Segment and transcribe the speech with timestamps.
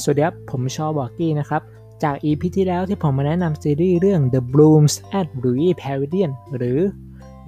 [0.00, 1.62] สวัสดีครับ ผมชอบอกกี้นะครับ
[2.02, 6.78] จาก EP ที่แล้วที่ผมมาแนะนำซีรีส์เรื่อง The Blooms at Rui Pavilion หรือ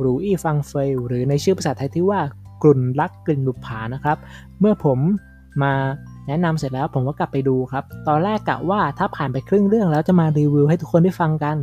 [0.04, 2.20] Rui ฟังเฟยหรือในชื่อภาษาไทยที่ว่า
[2.62, 4.16] กลุ่นรักกลิ่นบุปผานะครับ
[4.61, 4.98] เมื่อผม
[5.62, 5.73] มา
[6.29, 11.56] แนะนำเสร็จแล้วผมก็กลับไปดูครับ ตอนแรกกะว่าถ้าผ่านไปครึ่งเรื่องแล้วจะมารีวิวให้ทุกคนได้ฟังกัน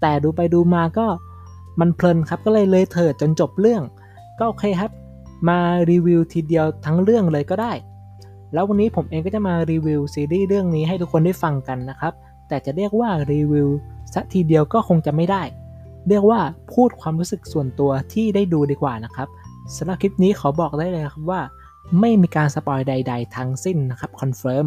[0.00, 1.06] แต่ดูไปดูมาก็
[1.80, 3.82] มันเพลินครับก็เลยเลยเถิดจนจบเรื่อง
[4.38, 4.90] ก็โอเคครับ
[5.48, 5.58] มา
[5.90, 7.72] รีวิวทีเดียวทั้งเรื่องเลยก็ได้
[8.52, 12.12] แล้ววันนี้ผมเองก็จะมารีวิวซีรีส์เรื่องนี้ให้ทุกคนได้ฟังกันนะครับ
[12.48, 13.68] แต่จะเรียกว่ารีวิว
[14.14, 15.42] สักทีเดียวก็คงจะไม่ได้
[16.08, 16.40] เรียกว่า
[16.72, 19.28] พูดความรู้สึกส่วนตัวที่ได้ดูดีกว่านะครับ
[19.76, 21.40] สำหรับคลิปนี้ขอบอกได้เลยครับว่า
[22.00, 24.66] ไม่มีการ spoil ใด ๆ ทั้งสิ้นนะครับ confirm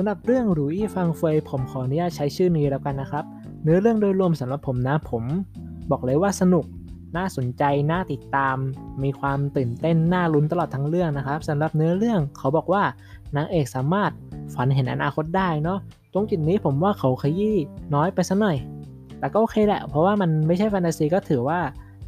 [0.00, 3.24] ำหรับเรื่องหรูอี้ฟังเฟยผมขออนุญาตใช้ชื่อนี้แล้วกันนะครับ
[3.62, 5.24] เนื้อเรื่องโดยรวมสำหรับผมนะผม
[5.90, 6.64] บอกเลยว่าสนุก
[7.16, 8.56] น่าสนใจ น่าติดตาม
[9.02, 12.82] มีความตื่นเต้น น่าลุ้นตลอดทั้งเรื่องนะครับสำหรับเนื้อเรื่องเขาบอกว่า
[13.36, 14.10] นางเอกสามารถ
[14.54, 15.78] ฝันเห็นอนาคตได้เนาะ
[16.12, 17.56] ตรงจุดนี้ผมว่าเขาขยี้
[17.94, 18.56] น้อยไปสักหน่อย
[19.18, 21.58] แต่ก็โอเคแหละ เพราะว่ามันไม่ใช่แฟนตาซีก็ถือว่า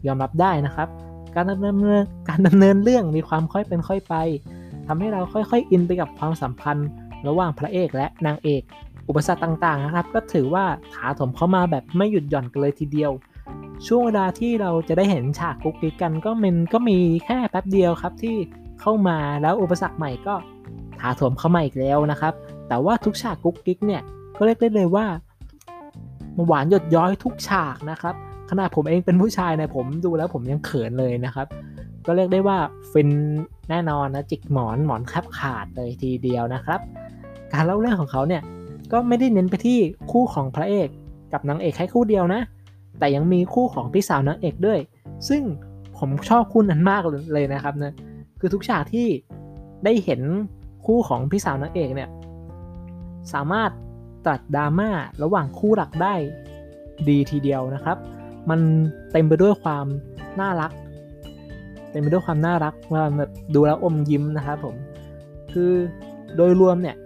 [0.07, 0.89] ยอมรับได้นะครับ
[1.35, 4.15] การดำเนินการดำเนินเรื่องมีความค่อยเป็นค่อยไป
[4.87, 6.89] ทำให้เราค่อยๆอินไปกับความสัมพันธ์
[7.29, 8.63] ระหว่างพระเอกและนางเอก
[9.09, 13.13] อุปสรรคต่างๆนะครับ ก็ถือว่าถาถมเข้ามาแบบไม่หยุดหย่อนกันเลยทีเดียว
[13.87, 18.37] ช่วงเวลาที่เราจะได้เห็นฉากกุ๊กกิ๊กกันก็มันก็มีแค่แป๊บเดียวครับที่
[18.81, 20.35] เข้ามาแล้วอุปสรรคใหม่ก็
[21.01, 22.33] ถาถมเข้ามาอีกแล้วนะครับ
[22.69, 24.03] แต่ว่าทุกฉากกุ๊กกิ๊กเนี่ย
[24.37, 25.07] ก็เรียกได้เลยว่า
[26.47, 28.15] หวานหยดย้อยทุกฉากนะครับ
[28.51, 31.47] ขนาดผมเองเป็นผู้ชายนี่ยผมดูแล้วผมยังเขินเลยนะครับ
[32.07, 32.59] ก็เรียกได้ว่า
[32.91, 33.11] ฟิน
[33.71, 36.81] แน่นอนนะจิกหมอนหมอนแคบขาดเลยทีเดียวนะครับ
[37.53, 38.43] การเล่าเรื่องของเขาเนี่ย
[38.93, 39.79] ก็ไม่ได้เน้นไปที่
[40.13, 40.89] คู่ของพระเอก
[41.33, 42.41] กับนางเอกแค่คู่เดียวนะ
[42.99, 44.79] แต่ยังมีคู่ของพี่สาวนางเอกด้วย
[45.29, 45.43] ซึ่ง
[45.99, 47.03] ผมชอบคู่นั้นมาก
[47.33, 47.95] เลยนะครับนะ
[48.41, 49.07] คือทุกฉากที่
[49.85, 50.21] ได้เห็น
[50.87, 52.09] คู่ของพี่สาวนางเอกเนี่ย
[53.33, 53.71] สามารถ
[54.27, 54.91] ตัดดราม่า
[55.23, 56.15] ระหว่างคู่หลักได้
[57.09, 57.97] ดีทีเดียวนะครับ
[58.51, 58.61] มัน
[59.13, 59.87] เต็มไปด้วยความ
[60.41, 60.73] น่ารัก
[61.93, 64.75] เต็มไปด้วยความน่ารักว่าแบบดูแล้วอมยิ้มนะครับผม
[65.53, 65.73] คือ
[66.37, 66.97] โดยรวมเนี่ย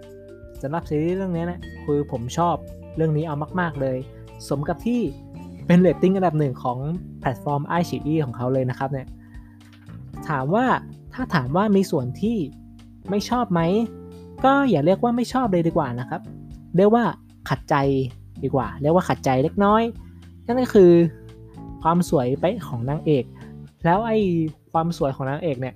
[0.61, 2.55] สำหรับซีรีส์เรื่องนี้นะคือผมชอบ
[2.95, 3.97] เรื่องนี้เอามาก ๆ เลย
[4.49, 5.01] สมกับที่
[5.67, 6.77] เป็นเรตติ้งอันดับหนึ่งของ
[7.19, 9.07] แพลตฟอร์มไอชีอีของเขาเลยนะครับเนี่ย
[10.29, 10.65] ถามว่า
[11.13, 12.37] ถ้าถามว่ามีส่วนที่
[13.09, 13.61] ไม่ชอบไหม
[14.45, 16.21] ก็อย่าเรียกว่าไม่ชอบเลยดีกว่านะครับ
[16.77, 17.03] เรียกว่า
[17.49, 17.75] ขัดใจ
[18.43, 19.83] ดีกว่า เรียกว่าขัดใจเล็กน้อย
[20.45, 20.91] นั่นก็คือ
[21.81, 23.23] ความสวยไปของนางเอก
[23.85, 24.19] แล้วไอ้
[24.71, 25.75] ความสวยของนางเอกเนี่ย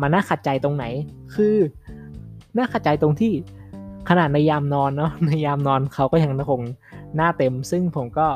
[0.00, 0.84] มันน่าขัดใจตรงไหน
[1.34, 1.56] คือ
[2.56, 3.32] น่าขัดใจตรงที่
[4.08, 6.60] ขนาดในยามนอนเนาะในยามนอนเขาก็ยังคง
[7.16, 8.26] หน้าเต็ม ซึ่งผมก็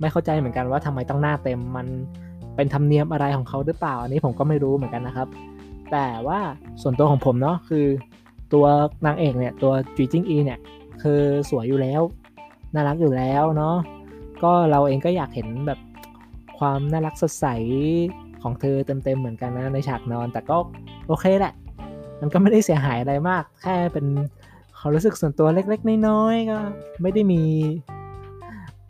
[0.00, 1.86] ไม่เข้าใจเหมือนกันว่าทำไมต้องหน้าเต็มมัน
[2.56, 5.28] เป็นธรรมเนียมอะไรของเขาหรือเปล่า อันนี้ผมก็ไม่รู้เหมือนกันนะครับ
[5.92, 6.40] แต่ว่า
[6.82, 7.86] ส่วนตัวของผมเนาะคือ
[8.52, 8.66] ตัว
[9.06, 10.58] นางเอกเนี่ยตัวจีจิงอีเนี่ย
[11.02, 11.20] คือ
[11.50, 12.02] สวยอยู่แล้ว
[12.74, 13.76] น่ารักอยู่แล้วเนาะ
[14.42, 15.80] ก็เราเองก็อยากเห็นแบบ
[16.58, 17.46] ความน่ารักสดใส
[18.42, 20.56] ของเธอเต็มๆเหมือนกันนะในฉากนอน แต่ก็
[21.08, 21.54] โอเคแหละ
[22.20, 24.06] มันก็ไม่ได้เสียหายอะไรมาก แค่เป็น
[24.78, 26.58] ความรู้สึกส่วนตัวเล็กๆ น้อยๆก็
[27.02, 27.42] ไม่ได้มี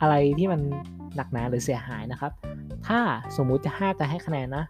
[0.01, 0.61] อะไรที่มัน
[1.15, 2.31] หนักหนาหรือเสียหายนะครับ
[2.87, 2.99] ถ้า
[3.37, 4.65] สมมุติจะห้าจะให้คะแนนนะ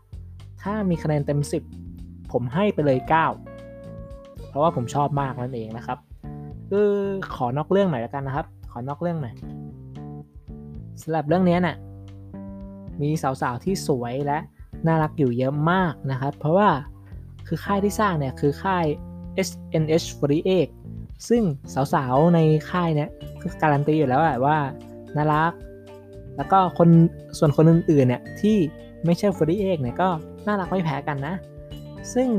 [0.63, 1.39] ถ้ามีคะแนนเต็ม
[1.85, 5.97] 10 ผมให้ไปเลย 9 เพราะว่าผมชอบมากนั่นเองนะครับ
[6.69, 6.89] คือ
[7.35, 9.35] ขอนอกเรื่องหน่อยแล้วกันนะครับ ขอนอกเรื่องหน่อย
[11.01, 11.75] สำหรับเรื่องนี้นะ่ะ
[13.01, 13.09] มี
[13.41, 14.37] สาวๆที่สวยและ
[14.87, 16.69] น่ารักอยู่เยอะมากนะครับ เพราะว่า
[17.47, 18.85] คือค่ายที่สร้างเนี่ยคือค่าย
[19.47, 20.67] SNH48
[21.29, 21.43] ซึ่ง
[21.93, 22.39] สาวๆใน
[22.71, 23.09] ค่ายเนี่ย
[23.41, 24.57] คือการันตีอยู่แล้วว่า
[25.15, 25.53] น่ารัก
[26.37, 26.89] แล้วก็คน
[27.37, 28.57] ส่วนคนอื่นๆเนี่ยที่
[29.05, 30.09] ไม่ใช่48เนี่ยก็
[30.47, 31.35] น่ารักไม่แพ้กันนะ
[32.13, 32.29] ซึ่ง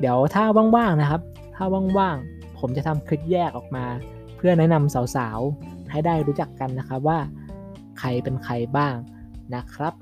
[0.00, 0.44] เดี๋ยวถ้า
[0.76, 1.20] ว่างๆนะครับ
[1.54, 1.64] ถ้า
[1.98, 3.84] ว่างๆผมจะทำคลิปแยกออกมา
[4.36, 7.18] เพื่อแนะนำสาวๆให้ได้รู้จักกันนะครับว่า
[7.98, 8.94] ใครเป็นใครบ้าง
[9.54, 9.94] นะครับ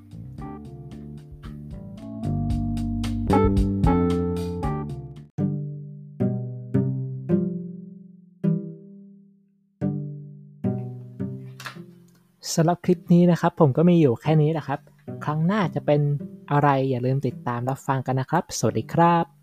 [12.55, 14.81] สำหรับคลิปนี้นะครับ ผมก็มีอยู่แค่นี้แหละครับ
[15.25, 16.01] ครั้งหน้าจะเป็น
[16.53, 19.38] อะไรอย่าลืมติดตามรับฟังกันนะครับ สวัสดีครับ